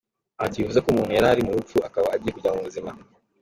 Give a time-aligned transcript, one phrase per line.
[0.43, 2.91] Ati “Bivuze ko umuntu yari ari mu rupfu, akaba agiye kujya mu buzima.